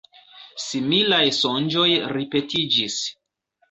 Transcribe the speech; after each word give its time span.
Similaj 0.63 1.21
sonĝoj 1.43 1.87
ripetiĝis. 2.19 3.01